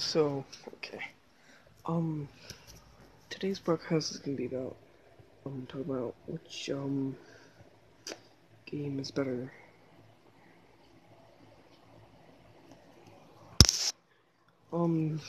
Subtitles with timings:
[0.00, 0.46] So,
[0.76, 1.04] okay.
[1.84, 2.26] Um,
[3.28, 4.74] today's broadcast is gonna be about,
[5.44, 7.16] um, talking about which, um,
[8.64, 9.52] game is better.
[14.72, 15.20] Um,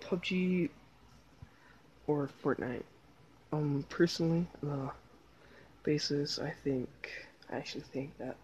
[0.00, 0.68] PUBG
[2.06, 2.84] or Fortnite.
[3.52, 4.92] Um, personally, on a
[5.82, 7.10] basis, I think,
[7.50, 8.36] I actually think that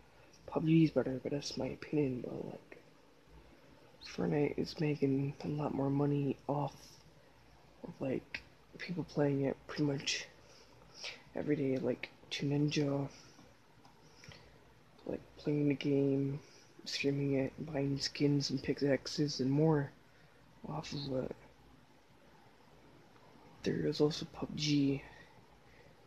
[0.47, 2.82] PUBG is better, but that's my opinion, but like,
[4.07, 6.75] Fortnite is making a lot more money off
[7.85, 8.43] of like
[8.79, 10.27] people playing it pretty much
[11.35, 13.09] every day, like to Ninja,
[15.07, 16.41] like playing the game,
[16.85, 19.91] streaming it, buying skins and pickaxes and more
[20.69, 21.37] off of it.
[23.63, 25.01] There is also PUBG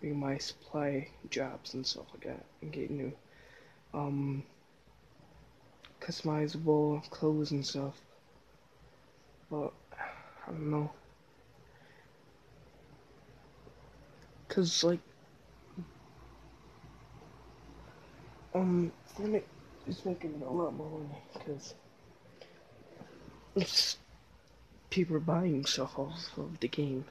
[0.02, 3.12] being my supply jobs and stuff like that and getting new
[3.94, 4.44] um
[6.06, 8.00] customizable clothes and stuff.
[9.50, 9.74] But
[10.48, 10.92] I don't know.
[14.48, 15.00] Cause like
[18.54, 19.44] um Fortnite
[19.88, 21.74] is making a lot more money because
[23.56, 23.98] it's
[24.90, 27.06] people buying stuff off of the game.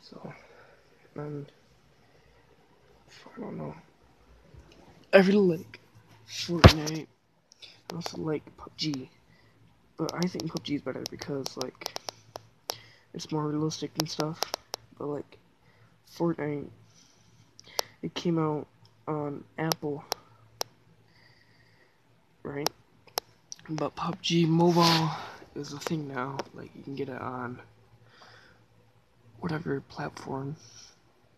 [0.00, 0.32] So
[1.14, 1.46] and
[3.36, 3.74] I don't know.
[5.12, 5.80] I really like
[6.28, 7.06] Fortnite.
[7.90, 9.08] I also like PUBG.
[9.96, 11.94] But I think PUBG is better because, like,
[13.14, 14.40] it's more realistic and stuff.
[14.98, 15.38] But, like,
[16.16, 16.68] Fortnite,
[18.02, 18.66] it came out
[19.06, 20.04] on Apple,
[22.42, 22.68] right?
[23.68, 25.10] But PUBG Mobile
[25.54, 26.36] is a thing now.
[26.54, 27.60] Like, you can get it on
[29.40, 30.56] whatever platform.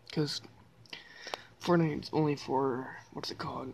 [0.05, 0.41] Because
[1.63, 3.73] Fortnite's only for, what's it called?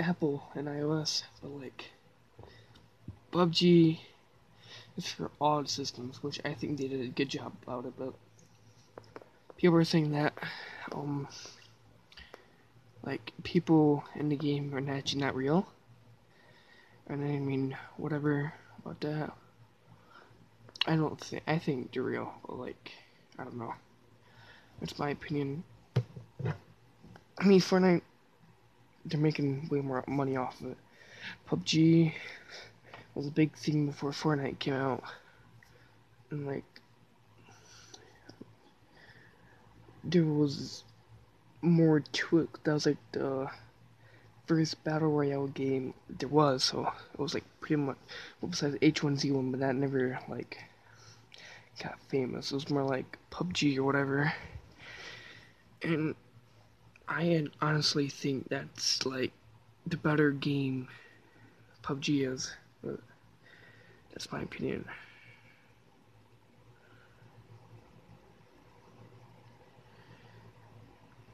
[0.00, 1.90] Apple and iOS, but like
[3.32, 4.00] PUBG
[4.96, 7.92] is for all systems, which I think they did a good job about it.
[7.98, 8.14] But
[9.56, 10.32] people are saying that,
[10.92, 11.28] um,
[13.02, 15.66] like people in the game are actually not real,
[17.06, 19.32] and I mean whatever about that.
[20.86, 22.92] I don't think I think they're real, but like
[23.38, 23.74] I don't know.
[24.80, 25.62] That's my opinion.
[26.44, 28.02] I mean, Fortnite
[29.04, 30.78] they're making way more money off of it.
[31.48, 32.12] PUBG
[33.14, 35.02] was a big thing before Fortnite came out,
[36.30, 36.64] and like
[40.04, 40.84] there was
[41.62, 42.48] more to it.
[42.64, 43.48] That was like the
[44.46, 47.98] first battle royale game there was, so it was like pretty much
[48.40, 50.58] well, besides H1Z1, but that never like
[51.82, 52.50] got famous.
[52.50, 54.32] It was more like PUBG or whatever,
[55.82, 56.14] and
[57.10, 59.32] I honestly think that's like
[59.84, 60.86] the better game
[61.82, 62.52] PUBG is.
[64.12, 64.84] That's my opinion.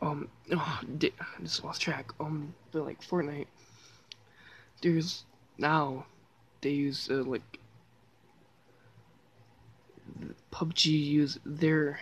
[0.00, 1.10] Um, oh, I
[1.42, 2.10] just lost track.
[2.20, 3.46] Um, but like Fortnite,
[4.80, 5.24] there's
[5.58, 6.06] now
[6.62, 7.58] they use uh, like
[10.50, 12.00] PUBG use their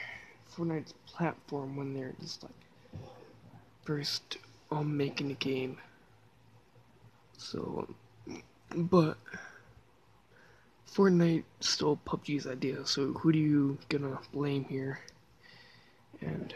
[0.55, 2.53] Fortnite's platform when they're just like
[3.85, 4.39] first
[4.71, 5.79] on making a game.
[7.37, 7.87] So,
[8.75, 9.17] but
[10.93, 12.87] Fortnite stole PUBG's idea.
[12.87, 15.01] So who do you gonna blame here?
[16.21, 16.55] And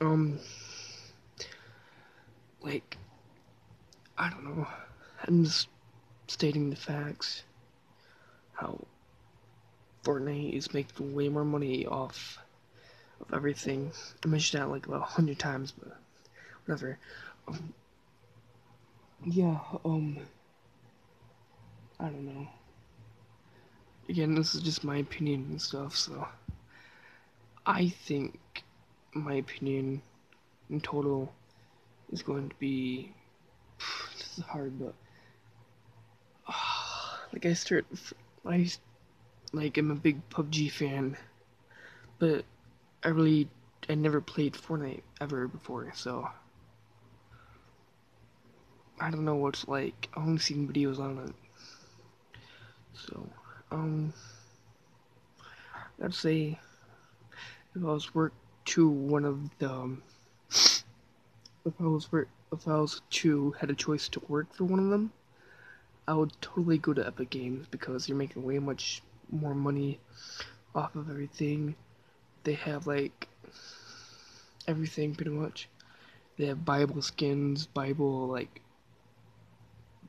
[0.00, 0.38] um,
[2.60, 2.96] like
[4.16, 4.66] I don't know.
[5.26, 5.68] I'm just
[6.26, 7.44] stating the facts.
[8.52, 8.78] How
[10.04, 12.38] Fortnite is making way more money off
[13.32, 13.90] everything.
[14.24, 15.96] I mentioned that like about a hundred times, but
[16.64, 16.98] whatever.
[17.46, 17.72] Um,
[19.24, 20.18] yeah, um,
[21.98, 22.48] I don't know.
[24.08, 26.26] Again, this is just my opinion and stuff, so
[27.66, 28.38] I think
[29.12, 30.00] my opinion
[30.70, 31.32] in total
[32.10, 33.12] is going to be.
[34.18, 34.94] This is hard, but
[36.48, 36.52] uh,
[37.32, 37.86] like I start,
[38.46, 38.68] I
[39.52, 41.16] like I'm a big PUBG fan,
[42.18, 42.44] but
[43.04, 43.48] I really
[43.88, 46.28] I never played Fortnite ever before, so
[49.00, 50.08] I don't know what it's like.
[50.14, 52.40] I only seen videos on it.
[52.94, 53.28] So,
[53.70, 54.12] um
[55.98, 56.58] let's say
[57.74, 58.32] if I was work
[58.66, 60.02] to one of the um,
[60.50, 64.80] if I was work if I was to had a choice to work for one
[64.80, 65.12] of them,
[66.06, 70.00] I would totally go to Epic Games because you're making way much more money
[70.74, 71.76] off of everything
[72.44, 73.28] they have like
[74.66, 75.68] everything pretty much.
[76.36, 78.60] They have Bible skins, Bible like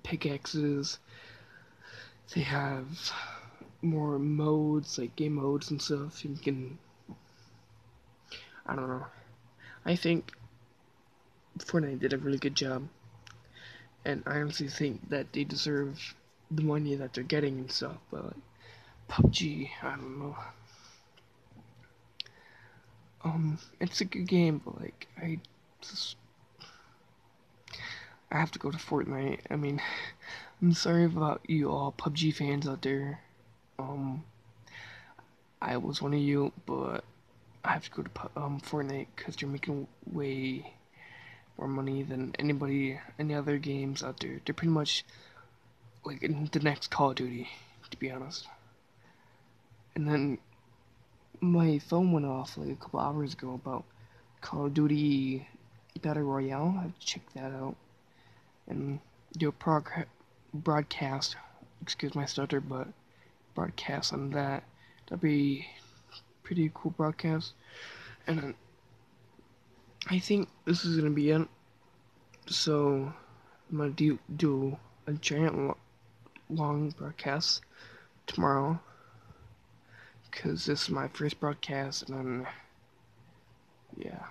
[0.04, 1.00] pickaxes.
[2.34, 3.12] They have
[3.82, 6.24] more modes, like game modes and stuff.
[6.24, 6.78] You can.
[8.66, 9.08] I don't know.
[9.86, 10.32] I think
[11.58, 12.88] Fortnite did a really good job.
[14.06, 16.16] And I honestly think that they deserve
[16.52, 18.34] the money that they're getting and stuff, but like,
[19.10, 20.38] PUBG, I don't know.
[23.24, 25.40] Um, it's a good game, but like, I
[25.82, 26.16] just.
[28.32, 29.40] I have to go to Fortnite.
[29.50, 29.82] I mean,
[30.62, 33.22] I'm sorry about you all PUBG fans out there.
[33.80, 34.24] Um,
[35.62, 37.04] I was one of you, but
[37.64, 40.74] I have to go to um, Fortnite because they're making way
[41.58, 44.40] more money than anybody, any other games out there.
[44.46, 45.04] They're pretty much
[46.06, 47.50] like in the next Call of Duty,
[47.90, 48.48] to be honest.
[49.96, 50.38] And then
[51.42, 53.86] my phone went off like a couple hours ago about
[54.42, 55.48] Call of Duty
[56.02, 56.76] Battle Royale.
[56.78, 57.76] I have check that out
[58.68, 59.00] and
[59.38, 60.06] do a prog-
[60.54, 61.36] broadcast.
[61.82, 62.88] Excuse my stutter, but
[63.56, 64.64] broadcast on that.
[65.08, 65.68] That'd be
[66.44, 67.54] pretty cool broadcast.
[68.28, 68.54] And
[70.08, 71.48] I think this is gonna be it.
[72.48, 73.14] So
[73.72, 74.78] I'm gonna do do
[75.08, 75.78] a giant
[76.50, 77.62] long broadcast
[78.28, 78.80] tomorrow
[80.30, 82.48] because this is my first broadcast and then
[83.98, 84.26] yeah.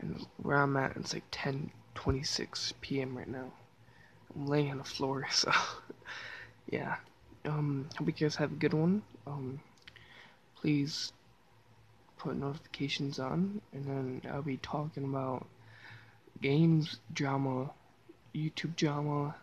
[0.00, 3.16] And where I'm at it's like 10 26 p.m.
[3.16, 3.52] right now.
[4.34, 5.52] I'm laying on the floor so
[6.70, 6.96] yeah.
[7.44, 9.02] Um hope you guys have a good one.
[9.26, 9.60] Um
[10.60, 11.12] please
[12.18, 15.46] put notifications on and then I'll be talking about
[16.42, 17.70] games drama
[18.34, 19.34] YouTube drama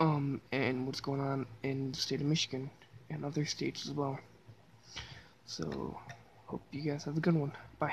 [0.00, 2.70] um, and what's going on in the state of Michigan
[3.10, 4.18] and other states as well.
[5.44, 5.96] So,
[6.46, 7.52] hope you guys have a good one.
[7.78, 7.92] Bye.